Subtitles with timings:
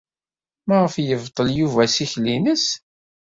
[0.67, 2.65] Maɣef ay yebṭel Yuba assikel-nnes?